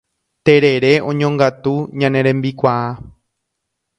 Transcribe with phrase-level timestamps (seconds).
[0.45, 2.89] Terere oñongatu ñane rembikuaa